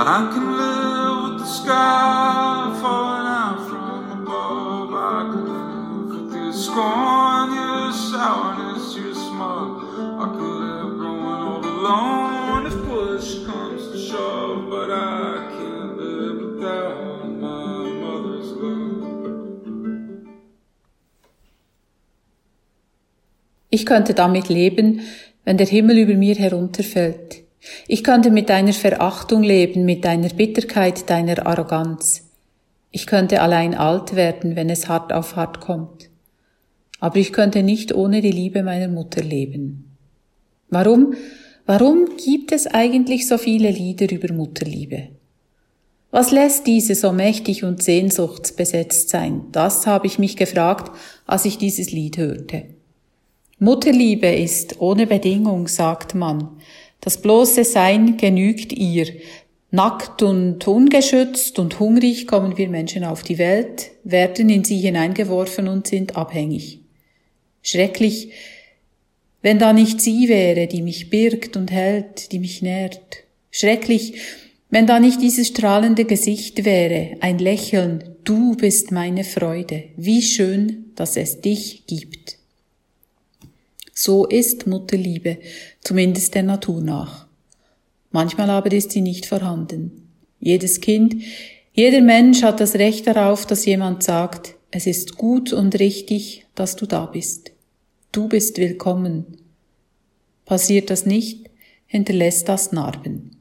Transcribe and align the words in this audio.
I 0.00 0.30
can 0.32 0.56
live 0.56 1.24
with 1.24 1.40
the 1.40 1.46
sky 1.46 2.78
falling 2.80 3.26
out 3.26 3.68
from 3.68 4.22
above. 4.22 4.94
I 4.94 5.26
can 5.32 5.44
live 5.50 6.22
with 6.22 6.36
your 6.36 6.52
scorn, 6.52 7.52
your 7.52 7.92
sourness, 7.92 8.94
your 8.96 9.12
smug. 9.12 9.82
I 10.22 10.26
could 10.36 10.56
live 10.62 10.98
growing 10.98 11.42
all 11.42 11.66
alone 11.66 12.66
if 12.66 12.74
push 12.86 13.44
comes 13.44 13.90
to 13.90 13.98
shove, 13.98 14.70
but 14.70 14.88
I 14.92 15.50
can't 15.50 15.96
live 15.96 16.38
without 16.46 17.26
my 17.26 17.90
mother's 17.98 18.52
love. 18.52 20.28
Ich 23.68 23.84
könnte 23.84 24.14
damit 24.14 24.48
leben, 24.48 25.00
wenn 25.44 25.56
der 25.56 25.66
Himmel 25.66 25.98
über 25.98 26.14
mir 26.14 26.36
herunterfällt. 26.36 27.47
Ich 27.86 28.04
könnte 28.04 28.30
mit 28.30 28.48
deiner 28.48 28.72
Verachtung 28.72 29.42
leben, 29.42 29.84
mit 29.84 30.04
deiner 30.04 30.28
Bitterkeit, 30.28 31.08
deiner 31.10 31.46
Arroganz. 31.46 32.28
Ich 32.90 33.06
könnte 33.06 33.42
allein 33.42 33.74
alt 33.74 34.16
werden, 34.16 34.56
wenn 34.56 34.70
es 34.70 34.88
hart 34.88 35.12
auf 35.12 35.36
hart 35.36 35.60
kommt. 35.60 36.08
Aber 37.00 37.16
ich 37.16 37.32
könnte 37.32 37.62
nicht 37.62 37.94
ohne 37.94 38.20
die 38.20 38.32
Liebe 38.32 38.62
meiner 38.62 38.88
Mutter 38.88 39.22
leben. 39.22 39.96
Warum? 40.70 41.14
Warum 41.66 42.16
gibt 42.16 42.52
es 42.52 42.66
eigentlich 42.66 43.28
so 43.28 43.36
viele 43.36 43.70
Lieder 43.70 44.10
über 44.10 44.32
Mutterliebe? 44.32 45.08
Was 46.10 46.30
lässt 46.30 46.66
diese 46.66 46.94
so 46.94 47.12
mächtig 47.12 47.64
und 47.64 47.82
sehnsuchtsbesetzt 47.82 49.10
sein? 49.10 49.42
Das 49.52 49.86
habe 49.86 50.06
ich 50.06 50.18
mich 50.18 50.36
gefragt, 50.36 50.90
als 51.26 51.44
ich 51.44 51.58
dieses 51.58 51.92
Lied 51.92 52.16
hörte. 52.16 52.64
Mutterliebe 53.58 54.28
ist 54.28 54.80
ohne 54.80 55.06
Bedingung, 55.06 55.68
sagt 55.68 56.14
man. 56.14 56.56
Das 57.00 57.20
bloße 57.20 57.64
Sein 57.64 58.16
genügt 58.16 58.72
ihr. 58.72 59.06
Nackt 59.70 60.22
und 60.22 60.66
ungeschützt 60.66 61.58
und 61.58 61.78
hungrig 61.78 62.26
kommen 62.26 62.56
wir 62.56 62.68
Menschen 62.70 63.04
auf 63.04 63.22
die 63.22 63.36
Welt, 63.36 63.90
werden 64.02 64.48
in 64.48 64.64
sie 64.64 64.78
hineingeworfen 64.78 65.68
und 65.68 65.86
sind 65.86 66.16
abhängig. 66.16 66.80
Schrecklich, 67.60 68.32
wenn 69.42 69.58
da 69.58 69.74
nicht 69.74 70.00
sie 70.00 70.28
wäre, 70.28 70.66
die 70.66 70.82
mich 70.82 71.10
birgt 71.10 71.56
und 71.56 71.70
hält, 71.70 72.32
die 72.32 72.38
mich 72.38 72.62
nährt. 72.62 73.24
Schrecklich, 73.50 74.14
wenn 74.70 74.86
da 74.86 75.00
nicht 75.00 75.20
dieses 75.20 75.48
strahlende 75.48 76.06
Gesicht 76.06 76.64
wäre, 76.64 77.16
ein 77.20 77.38
Lächeln, 77.38 78.16
du 78.24 78.56
bist 78.56 78.90
meine 78.90 79.24
Freude, 79.24 79.84
wie 79.96 80.22
schön, 80.22 80.92
dass 80.96 81.16
es 81.16 81.40
dich 81.42 81.86
gibt. 81.86 82.37
So 84.00 84.26
ist 84.26 84.68
Mutterliebe, 84.68 85.38
zumindest 85.80 86.36
der 86.36 86.44
Natur 86.44 86.80
nach. 86.80 87.26
Manchmal 88.12 88.48
aber 88.48 88.70
ist 88.70 88.92
sie 88.92 89.00
nicht 89.00 89.26
vorhanden. 89.26 90.08
Jedes 90.38 90.80
Kind, 90.80 91.16
jeder 91.72 92.00
Mensch 92.00 92.44
hat 92.44 92.60
das 92.60 92.76
Recht 92.76 93.08
darauf, 93.08 93.44
dass 93.44 93.66
jemand 93.66 94.04
sagt, 94.04 94.54
es 94.70 94.86
ist 94.86 95.16
gut 95.16 95.52
und 95.52 95.80
richtig, 95.80 96.46
dass 96.54 96.76
du 96.76 96.86
da 96.86 97.06
bist. 97.06 97.50
Du 98.12 98.28
bist 98.28 98.58
willkommen. 98.58 99.38
Passiert 100.44 100.90
das 100.90 101.04
nicht, 101.04 101.50
hinterlässt 101.86 102.48
das 102.48 102.70
Narben. 102.70 103.32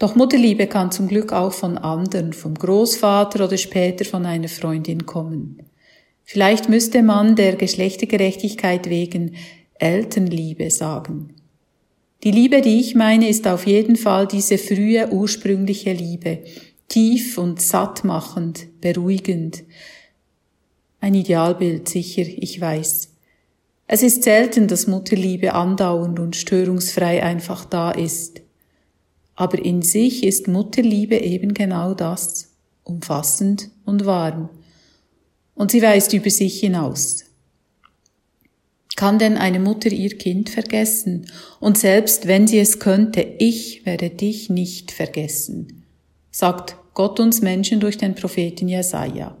Doch 0.00 0.16
Mutterliebe 0.16 0.66
kann 0.66 0.90
zum 0.90 1.06
Glück 1.06 1.32
auch 1.32 1.52
von 1.52 1.78
anderen, 1.78 2.32
vom 2.32 2.56
Großvater 2.56 3.44
oder 3.44 3.56
später 3.56 4.04
von 4.04 4.26
einer 4.26 4.48
Freundin 4.48 5.06
kommen. 5.06 5.62
Vielleicht 6.28 6.68
müsste 6.68 7.04
man 7.04 7.36
der 7.36 7.54
Geschlechtergerechtigkeit 7.54 8.90
wegen 8.90 9.36
Elternliebe 9.78 10.70
sagen. 10.70 11.34
Die 12.24 12.32
Liebe, 12.32 12.62
die 12.62 12.80
ich 12.80 12.96
meine, 12.96 13.28
ist 13.28 13.46
auf 13.46 13.64
jeden 13.64 13.94
Fall 13.94 14.26
diese 14.26 14.58
frühe 14.58 15.08
ursprüngliche 15.12 15.92
Liebe, 15.92 16.40
tief 16.88 17.38
und 17.38 17.62
sattmachend, 17.62 18.66
beruhigend. 18.80 19.62
Ein 20.98 21.14
Idealbild, 21.14 21.88
sicher, 21.88 22.24
ich 22.26 22.60
weiß. 22.60 23.12
Es 23.86 24.02
ist 24.02 24.24
selten, 24.24 24.66
dass 24.66 24.88
Mutterliebe 24.88 25.54
andauernd 25.54 26.18
und 26.18 26.34
störungsfrei 26.34 27.22
einfach 27.22 27.64
da 27.64 27.92
ist. 27.92 28.40
Aber 29.36 29.64
in 29.64 29.82
sich 29.82 30.24
ist 30.24 30.48
Mutterliebe 30.48 31.18
eben 31.18 31.54
genau 31.54 31.94
das, 31.94 32.48
umfassend 32.82 33.70
und 33.84 34.06
warm 34.06 34.48
und 35.56 35.72
sie 35.72 35.82
weist 35.82 36.12
über 36.12 36.30
sich 36.30 36.60
hinaus. 36.60 37.24
Kann 38.94 39.18
denn 39.18 39.36
eine 39.36 39.58
Mutter 39.58 39.90
ihr 39.90 40.16
Kind 40.16 40.48
vergessen? 40.48 41.26
Und 41.60 41.76
selbst 41.76 42.28
wenn 42.28 42.46
sie 42.46 42.60
es 42.60 42.78
könnte, 42.78 43.26
ich 43.38 43.84
werde 43.84 44.08
dich 44.08 44.48
nicht 44.48 44.92
vergessen, 44.92 45.84
sagt 46.30 46.76
Gott 46.94 47.20
uns 47.20 47.42
Menschen 47.42 47.80
durch 47.80 47.98
den 47.98 48.14
Propheten 48.14 48.68
Jesaja. 48.68 49.36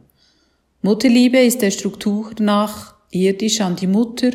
Mutterliebe 0.82 1.38
ist 1.38 1.62
der 1.62 1.70
Struktur 1.70 2.32
nach 2.38 2.96
irdisch 3.10 3.60
an 3.62 3.76
die 3.76 3.86
Mutter 3.86 4.32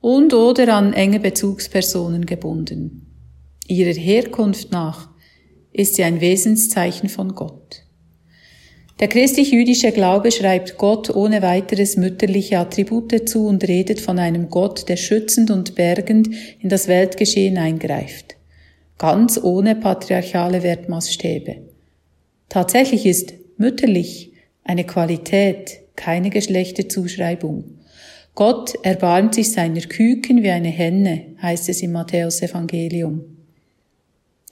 und 0.00 0.34
oder 0.34 0.74
an 0.74 0.94
enge 0.94 1.20
Bezugspersonen 1.20 2.26
gebunden. 2.26 3.06
Ihrer 3.68 3.92
Herkunft 3.92 4.72
nach 4.72 5.10
ist 5.72 5.94
sie 5.94 6.02
ein 6.02 6.20
Wesenszeichen 6.20 7.08
von 7.08 7.36
Gott. 7.36 7.84
Der 9.00 9.08
christlich-jüdische 9.08 9.92
Glaube 9.92 10.30
schreibt 10.30 10.76
Gott 10.76 11.08
ohne 11.08 11.40
weiteres 11.40 11.96
mütterliche 11.96 12.58
Attribute 12.58 13.26
zu 13.26 13.46
und 13.46 13.66
redet 13.66 13.98
von 13.98 14.18
einem 14.18 14.50
Gott, 14.50 14.90
der 14.90 14.96
schützend 14.96 15.50
und 15.50 15.74
bergend 15.74 16.28
in 16.60 16.68
das 16.68 16.86
Weltgeschehen 16.86 17.56
eingreift. 17.56 18.36
Ganz 18.98 19.42
ohne 19.42 19.74
patriarchale 19.74 20.62
Wertmaßstäbe. 20.62 21.62
Tatsächlich 22.50 23.06
ist 23.06 23.32
mütterlich 23.56 24.32
eine 24.64 24.84
Qualität, 24.84 25.80
keine 25.96 26.28
Geschlechterzuschreibung. 26.28 27.78
Gott 28.34 28.74
erbarmt 28.82 29.34
sich 29.34 29.50
seiner 29.50 29.80
Küken 29.80 30.42
wie 30.42 30.50
eine 30.50 30.68
Henne, 30.68 31.36
heißt 31.40 31.70
es 31.70 31.80
im 31.80 31.92
Matthäus 31.92 32.42
Evangelium. 32.42 33.39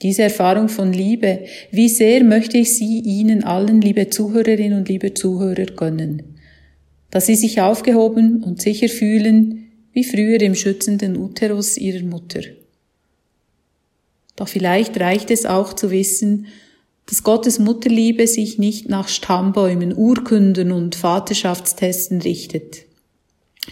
Diese 0.01 0.23
Erfahrung 0.23 0.69
von 0.69 0.93
Liebe, 0.93 1.45
wie 1.71 1.89
sehr 1.89 2.23
möchte 2.23 2.57
ich 2.57 2.75
sie 2.75 2.99
Ihnen 2.99 3.43
allen, 3.43 3.81
liebe 3.81 4.09
Zuhörerinnen 4.09 4.77
und 4.77 4.87
liebe 4.87 5.13
Zuhörer, 5.13 5.65
gönnen, 5.65 6.37
dass 7.11 7.25
Sie 7.25 7.35
sich 7.35 7.59
aufgehoben 7.59 8.43
und 8.43 8.61
sicher 8.61 8.87
fühlen, 8.87 9.71
wie 9.91 10.05
früher 10.05 10.41
im 10.41 10.55
schützenden 10.55 11.17
Uterus 11.17 11.77
Ihrer 11.77 12.05
Mutter. 12.05 12.41
Doch 14.37 14.47
vielleicht 14.47 14.97
reicht 14.99 15.31
es 15.31 15.45
auch 15.45 15.73
zu 15.73 15.91
wissen, 15.91 16.47
dass 17.07 17.23
Gottes 17.23 17.59
Mutterliebe 17.59 18.25
sich 18.27 18.57
nicht 18.57 18.87
nach 18.87 19.09
Stammbäumen, 19.09 19.97
Urkunden 19.97 20.71
und 20.71 20.95
Vaterschaftstesten 20.95 22.21
richtet. 22.21 22.85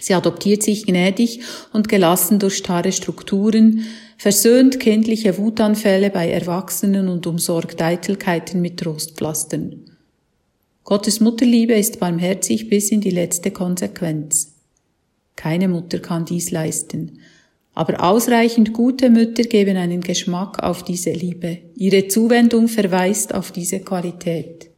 Sie 0.00 0.12
adoptiert 0.12 0.62
sich 0.62 0.84
gnädig 0.84 1.40
und 1.72 1.88
gelassen 1.88 2.38
durch 2.38 2.56
starre 2.58 2.92
Strukturen, 2.92 3.84
versöhnt 4.18 4.80
kindliche 4.80 5.38
Wutanfälle 5.38 6.10
bei 6.10 6.28
Erwachsenen 6.28 7.08
und 7.08 7.26
umsorgt 7.26 7.80
Eitelkeiten 7.80 8.60
mit 8.60 8.80
Trostpflastern. 8.80 9.84
Gottes 10.82 11.20
Mutterliebe 11.20 11.74
ist 11.74 12.00
barmherzig 12.00 12.68
bis 12.68 12.90
in 12.90 13.00
die 13.00 13.10
letzte 13.10 13.52
Konsequenz. 13.52 14.54
Keine 15.36 15.68
Mutter 15.68 16.00
kann 16.00 16.24
dies 16.24 16.50
leisten. 16.50 17.20
Aber 17.74 18.02
ausreichend 18.02 18.72
gute 18.72 19.08
Mütter 19.08 19.44
geben 19.44 19.76
einen 19.76 20.00
Geschmack 20.00 20.64
auf 20.64 20.82
diese 20.82 21.12
Liebe. 21.12 21.58
Ihre 21.76 22.08
Zuwendung 22.08 22.66
verweist 22.66 23.32
auf 23.32 23.52
diese 23.52 23.78
Qualität. 23.78 24.70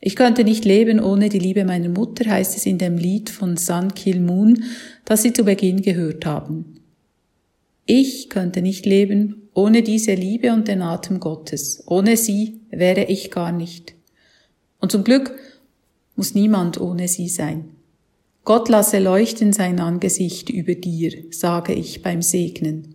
Ich 0.00 0.16
könnte 0.16 0.42
nicht 0.42 0.64
leben 0.64 0.98
ohne 0.98 1.28
die 1.28 1.38
Liebe 1.38 1.64
meiner 1.64 1.88
Mutter, 1.88 2.28
heißt 2.28 2.56
es 2.56 2.66
in 2.66 2.78
dem 2.78 2.96
Lied 2.96 3.30
von 3.30 3.56
Sun 3.56 3.94
Kil 3.94 4.18
Moon, 4.18 4.64
das 5.04 5.22
Sie 5.22 5.32
zu 5.32 5.44
Beginn 5.44 5.82
gehört 5.82 6.26
haben. 6.26 6.77
Ich 7.90 8.28
könnte 8.28 8.60
nicht 8.60 8.84
leben 8.84 9.48
ohne 9.54 9.82
diese 9.82 10.12
Liebe 10.12 10.52
und 10.52 10.68
den 10.68 10.82
Atem 10.82 11.20
Gottes. 11.20 11.82
Ohne 11.86 12.18
sie 12.18 12.60
wäre 12.70 13.04
ich 13.04 13.30
gar 13.30 13.50
nicht. 13.50 13.94
Und 14.78 14.92
zum 14.92 15.04
Glück 15.04 15.32
muss 16.14 16.34
niemand 16.34 16.78
ohne 16.78 17.08
sie 17.08 17.30
sein. 17.30 17.70
Gott 18.44 18.68
lasse 18.68 18.98
leuchten 18.98 19.54
sein 19.54 19.80
Angesicht 19.80 20.50
über 20.50 20.74
dir, 20.74 21.24
sage 21.30 21.72
ich 21.72 22.02
beim 22.02 22.20
Segnen. 22.20 22.94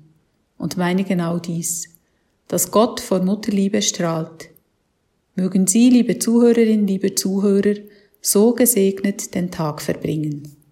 Und 0.59 0.77
meine 0.77 1.03
genau 1.03 1.39
dies, 1.39 1.89
dass 2.47 2.69
Gott 2.69 2.99
vor 2.99 3.23
Mutterliebe 3.23 3.81
strahlt. 3.81 4.51
Mögen 5.35 5.65
Sie, 5.65 5.89
liebe 5.89 6.19
Zuhörerinnen, 6.19 6.85
liebe 6.85 7.15
Zuhörer, 7.15 7.77
so 8.21 8.53
gesegnet 8.53 9.33
den 9.33 9.49
Tag 9.49 9.81
verbringen. 9.81 10.62